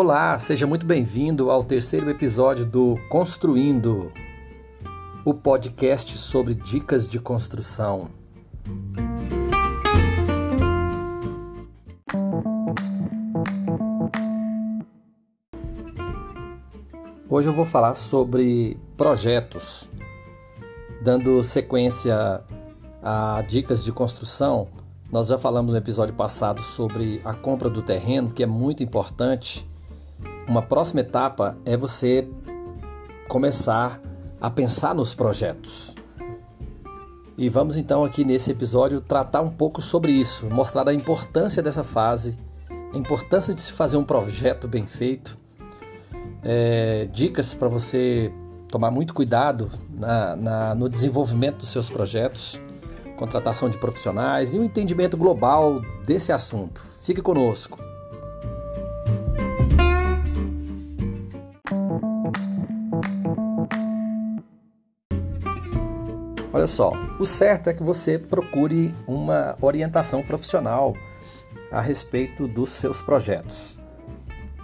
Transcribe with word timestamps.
Olá, 0.00 0.38
seja 0.38 0.64
muito 0.64 0.86
bem-vindo 0.86 1.50
ao 1.50 1.64
terceiro 1.64 2.08
episódio 2.08 2.64
do 2.64 2.96
Construindo, 3.08 4.12
o 5.24 5.34
podcast 5.34 6.16
sobre 6.16 6.54
dicas 6.54 7.08
de 7.08 7.18
construção. 7.18 8.08
Hoje 17.28 17.48
eu 17.48 17.52
vou 17.52 17.66
falar 17.66 17.96
sobre 17.96 18.78
projetos, 18.96 19.90
dando 21.02 21.42
sequência 21.42 22.44
a 23.02 23.42
dicas 23.48 23.82
de 23.82 23.90
construção. 23.90 24.68
Nós 25.10 25.26
já 25.26 25.38
falamos 25.38 25.72
no 25.72 25.76
episódio 25.76 26.14
passado 26.14 26.62
sobre 26.62 27.20
a 27.24 27.34
compra 27.34 27.68
do 27.68 27.82
terreno, 27.82 28.30
que 28.30 28.44
é 28.44 28.46
muito 28.46 28.80
importante 28.80 29.67
uma 30.48 30.62
próxima 30.62 31.00
etapa 31.00 31.58
é 31.64 31.76
você 31.76 32.26
começar 33.28 34.00
a 34.40 34.50
pensar 34.50 34.94
nos 34.94 35.14
projetos. 35.14 35.94
E 37.36 37.48
vamos 37.48 37.76
então 37.76 38.02
aqui 38.02 38.24
nesse 38.24 38.50
episódio 38.50 39.00
tratar 39.00 39.42
um 39.42 39.50
pouco 39.50 39.82
sobre 39.82 40.10
isso, 40.10 40.46
mostrar 40.46 40.88
a 40.88 40.94
importância 40.94 41.62
dessa 41.62 41.84
fase, 41.84 42.38
a 42.92 42.96
importância 42.96 43.54
de 43.54 43.60
se 43.60 43.72
fazer 43.72 43.96
um 43.98 44.04
projeto 44.04 44.66
bem 44.66 44.86
feito, 44.86 45.38
é, 46.42 47.06
dicas 47.12 47.54
para 47.54 47.68
você 47.68 48.32
tomar 48.68 48.90
muito 48.90 49.12
cuidado 49.12 49.70
na, 49.90 50.34
na, 50.34 50.74
no 50.74 50.88
desenvolvimento 50.88 51.58
dos 51.58 51.68
seus 51.68 51.90
projetos, 51.90 52.60
contratação 53.16 53.68
de 53.68 53.78
profissionais 53.78 54.54
e 54.54 54.58
um 54.58 54.64
entendimento 54.64 55.16
global 55.16 55.80
desse 56.06 56.32
assunto. 56.32 56.84
Fique 57.02 57.20
conosco. 57.20 57.87
Olha 66.58 66.66
só, 66.66 66.92
o 67.20 67.24
certo 67.24 67.70
é 67.70 67.72
que 67.72 67.84
você 67.84 68.18
procure 68.18 68.92
uma 69.06 69.56
orientação 69.60 70.24
profissional 70.24 70.92
a 71.70 71.80
respeito 71.80 72.48
dos 72.48 72.70
seus 72.70 73.00
projetos. 73.00 73.78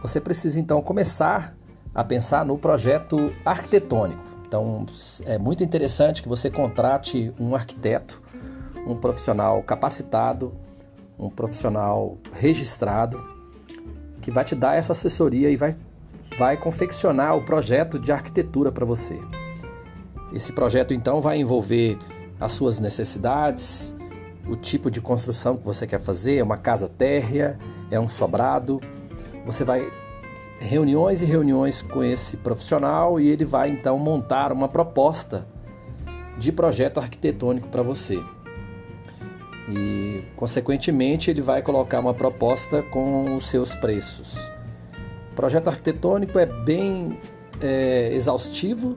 Você 0.00 0.18
precisa 0.18 0.58
então 0.58 0.80
começar 0.80 1.54
a 1.94 2.02
pensar 2.02 2.46
no 2.46 2.56
projeto 2.56 3.30
arquitetônico. 3.44 4.24
Então 4.48 4.86
é 5.26 5.36
muito 5.36 5.62
interessante 5.62 6.22
que 6.22 6.30
você 6.30 6.50
contrate 6.50 7.30
um 7.38 7.54
arquiteto, 7.54 8.22
um 8.86 8.96
profissional 8.96 9.62
capacitado, 9.62 10.54
um 11.18 11.28
profissional 11.28 12.16
registrado, 12.32 13.22
que 14.22 14.30
vai 14.30 14.44
te 14.44 14.54
dar 14.54 14.76
essa 14.76 14.92
assessoria 14.92 15.50
e 15.50 15.56
vai, 15.56 15.76
vai 16.38 16.56
confeccionar 16.56 17.36
o 17.36 17.44
projeto 17.44 17.98
de 17.98 18.10
arquitetura 18.10 18.72
para 18.72 18.86
você. 18.86 19.20
Esse 20.34 20.52
projeto 20.52 20.94
então 20.94 21.20
vai 21.20 21.38
envolver 21.38 21.98
as 22.40 22.52
suas 22.52 22.78
necessidades, 22.78 23.94
o 24.48 24.56
tipo 24.56 24.90
de 24.90 25.00
construção 25.00 25.56
que 25.56 25.64
você 25.64 25.86
quer 25.86 26.00
fazer, 26.00 26.38
é 26.38 26.42
uma 26.42 26.56
casa 26.56 26.88
térrea, 26.88 27.58
é 27.90 28.00
um 28.00 28.08
sobrado. 28.08 28.80
Você 29.44 29.64
vai 29.64 29.90
reuniões 30.58 31.22
e 31.22 31.26
reuniões 31.26 31.82
com 31.82 32.02
esse 32.02 32.38
profissional 32.38 33.20
e 33.20 33.28
ele 33.28 33.44
vai 33.44 33.70
então 33.70 33.98
montar 33.98 34.52
uma 34.52 34.68
proposta 34.68 35.46
de 36.38 36.50
projeto 36.52 36.98
arquitetônico 36.98 37.68
para 37.68 37.82
você. 37.82 38.22
E, 39.68 40.24
consequentemente, 40.36 41.30
ele 41.30 41.40
vai 41.40 41.62
colocar 41.62 42.00
uma 42.00 42.14
proposta 42.14 42.82
com 42.82 43.36
os 43.36 43.48
seus 43.48 43.74
preços. 43.74 44.50
O 45.32 45.34
projeto 45.36 45.68
arquitetônico 45.68 46.38
é 46.38 46.46
bem 46.46 47.18
é, 47.60 48.10
exaustivo, 48.12 48.96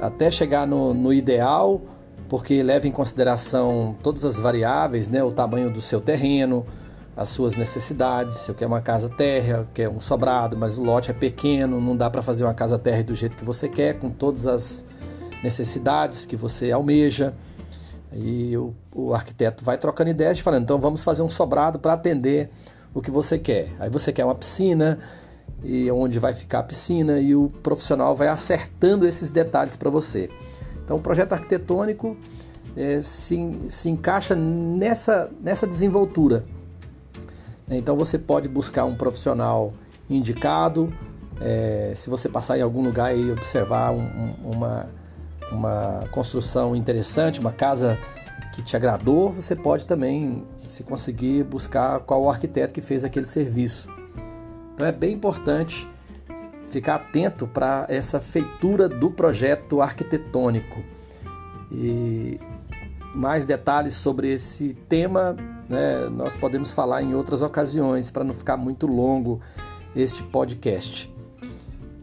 até 0.00 0.30
chegar 0.30 0.66
no, 0.66 0.92
no 0.92 1.12
ideal, 1.12 1.80
porque 2.28 2.62
leva 2.62 2.86
em 2.86 2.92
consideração 2.92 3.96
todas 4.02 4.24
as 4.24 4.38
variáveis, 4.38 5.08
né? 5.08 5.22
o 5.22 5.30
tamanho 5.30 5.70
do 5.70 5.80
seu 5.80 6.00
terreno, 6.00 6.66
as 7.16 7.28
suas 7.28 7.56
necessidades. 7.56 8.36
Se 8.36 8.50
eu 8.50 8.54
quero 8.54 8.70
uma 8.70 8.80
casa 8.80 9.08
térrea, 9.08 9.66
quer 9.72 9.88
um 9.88 10.00
sobrado, 10.00 10.56
mas 10.56 10.76
o 10.76 10.82
lote 10.82 11.10
é 11.10 11.14
pequeno, 11.14 11.80
não 11.80 11.96
dá 11.96 12.10
para 12.10 12.20
fazer 12.20 12.44
uma 12.44 12.54
casa 12.54 12.78
térrea 12.78 13.04
do 13.04 13.14
jeito 13.14 13.36
que 13.36 13.44
você 13.44 13.68
quer, 13.68 13.98
com 13.98 14.10
todas 14.10 14.46
as 14.46 14.86
necessidades 15.42 16.26
que 16.26 16.36
você 16.36 16.70
almeja. 16.72 17.34
E 18.12 18.56
o, 18.56 18.74
o 18.94 19.14
arquiteto 19.14 19.64
vai 19.64 19.78
trocando 19.78 20.10
ideias, 20.10 20.38
falando: 20.38 20.64
então 20.64 20.78
vamos 20.78 21.02
fazer 21.02 21.22
um 21.22 21.28
sobrado 21.28 21.78
para 21.78 21.94
atender 21.94 22.50
o 22.94 23.02
que 23.02 23.10
você 23.10 23.38
quer. 23.38 23.68
Aí 23.78 23.90
você 23.90 24.12
quer 24.12 24.24
uma 24.24 24.34
piscina, 24.34 24.98
e 25.64 25.90
onde 25.90 26.18
vai 26.18 26.34
ficar 26.34 26.60
a 26.60 26.62
piscina 26.62 27.18
e 27.18 27.34
o 27.34 27.48
profissional 27.62 28.14
vai 28.14 28.28
acertando 28.28 29.06
esses 29.06 29.30
detalhes 29.30 29.76
para 29.76 29.90
você. 29.90 30.28
Então, 30.84 30.96
o 30.96 31.00
projeto 31.00 31.32
arquitetônico 31.32 32.16
é, 32.76 33.00
se, 33.00 33.58
se 33.68 33.88
encaixa 33.88 34.34
nessa, 34.34 35.30
nessa 35.40 35.66
desenvoltura. 35.66 36.44
Então, 37.68 37.96
você 37.96 38.18
pode 38.18 38.48
buscar 38.48 38.84
um 38.84 38.94
profissional 38.94 39.72
indicado. 40.08 40.92
É, 41.40 41.92
se 41.96 42.08
você 42.08 42.28
passar 42.28 42.56
em 42.58 42.62
algum 42.62 42.82
lugar 42.82 43.16
e 43.16 43.30
observar 43.32 43.90
um, 43.90 44.00
um, 44.00 44.50
uma, 44.54 44.86
uma 45.50 46.04
construção 46.12 46.76
interessante, 46.76 47.40
uma 47.40 47.52
casa 47.52 47.98
que 48.54 48.62
te 48.62 48.76
agradou, 48.76 49.30
você 49.32 49.56
pode 49.56 49.84
também, 49.84 50.44
se 50.64 50.82
conseguir, 50.84 51.42
buscar 51.42 52.00
qual 52.00 52.22
o 52.22 52.30
arquiteto 52.30 52.72
que 52.72 52.80
fez 52.80 53.04
aquele 53.04 53.26
serviço. 53.26 53.95
Então 54.76 54.86
é 54.86 54.92
bem 54.92 55.14
importante 55.14 55.88
ficar 56.70 56.96
atento 56.96 57.46
para 57.46 57.86
essa 57.88 58.20
feitura 58.20 58.90
do 58.90 59.10
projeto 59.10 59.80
arquitetônico. 59.80 60.84
E 61.72 62.38
mais 63.14 63.46
detalhes 63.46 63.94
sobre 63.94 64.30
esse 64.30 64.74
tema 64.86 65.34
né, 65.66 66.10
nós 66.10 66.36
podemos 66.36 66.72
falar 66.72 67.02
em 67.02 67.14
outras 67.14 67.40
ocasiões 67.40 68.10
para 68.10 68.22
não 68.22 68.34
ficar 68.34 68.58
muito 68.58 68.86
longo 68.86 69.40
este 69.94 70.22
podcast. 70.24 71.10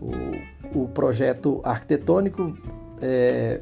O, 0.00 0.84
o 0.84 0.88
projeto 0.88 1.60
arquitetônico 1.62 2.56
é, 3.02 3.60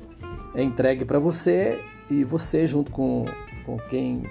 é 0.55 0.63
entregue 0.63 1.05
para 1.05 1.19
você 1.19 1.81
e 2.09 2.23
você, 2.23 2.65
junto 2.65 2.93
com, 2.93 3.25
com 3.67 3.77
quem 3.77 4.23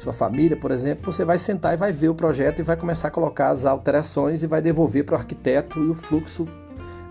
sua 0.00 0.14
família, 0.14 0.56
por 0.56 0.70
exemplo, 0.70 1.12
você 1.12 1.26
vai 1.26 1.36
sentar 1.36 1.74
e 1.74 1.76
vai 1.76 1.92
ver 1.92 2.08
o 2.08 2.14
projeto 2.14 2.60
e 2.60 2.62
vai 2.62 2.74
começar 2.74 3.08
a 3.08 3.10
colocar 3.10 3.50
as 3.50 3.66
alterações 3.66 4.42
e 4.42 4.46
vai 4.46 4.62
devolver 4.62 5.04
para 5.04 5.14
o 5.14 5.18
arquiteto 5.18 5.78
e 5.78 5.90
o 5.90 5.94
fluxo 5.94 6.48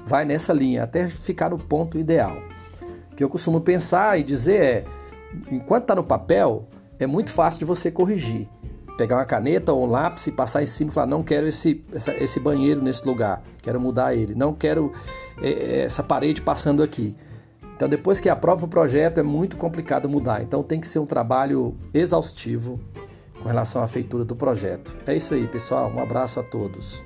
vai 0.08 0.26
nessa 0.26 0.52
linha 0.52 0.84
até 0.84 1.08
ficar 1.08 1.52
no 1.52 1.58
ponto 1.60 2.00
ideal. 2.00 2.38
O 3.12 3.16
que 3.16 3.24
eu 3.24 3.30
costumo 3.30 3.62
pensar 3.62 4.20
e 4.20 4.24
dizer 4.24 4.60
é, 4.60 4.86
enquanto 5.52 5.84
está 5.84 5.94
no 5.94 6.04
papel, 6.04 6.68
é 6.98 7.06
muito 7.06 7.30
fácil 7.30 7.60
de 7.60 7.66
você 7.66 7.92
corrigir. 7.92 8.48
Pegar 8.98 9.18
uma 9.18 9.26
caneta 9.26 9.72
ou 9.72 9.86
um 9.86 9.90
lápis 9.90 10.26
e 10.26 10.32
passar 10.32 10.64
em 10.64 10.66
cima 10.66 10.90
e 10.90 10.94
falar: 10.94 11.08
não 11.08 11.22
quero 11.22 11.46
esse, 11.46 11.86
essa, 11.94 12.12
esse 12.12 12.40
banheiro 12.40 12.82
nesse 12.82 13.08
lugar, 13.08 13.44
quero 13.62 13.80
mudar 13.80 14.16
ele, 14.16 14.34
não 14.34 14.52
quero 14.52 14.92
é, 15.42 15.82
essa 15.82 16.02
parede 16.02 16.42
passando 16.42 16.82
aqui. 16.82 17.16
Então, 17.80 17.88
depois 17.88 18.20
que 18.20 18.28
aprova 18.28 18.66
o 18.66 18.68
projeto, 18.68 19.22
é 19.22 19.24
muito 19.24 19.56
complicado 19.56 20.10
mudar. 20.10 20.42
Então, 20.42 20.62
tem 20.62 20.82
que 20.82 20.86
ser 20.86 21.00
um 21.00 21.06
trabalho 21.06 21.78
exaustivo 21.94 22.78
com 23.42 23.48
relação 23.48 23.82
à 23.82 23.88
feitura 23.88 24.26
do 24.26 24.36
projeto. 24.36 24.94
É 25.08 25.16
isso 25.16 25.34
aí, 25.34 25.48
pessoal. 25.48 25.90
Um 25.90 26.04
abraço 26.04 26.42
a 26.42 26.44
todos. 26.44 27.02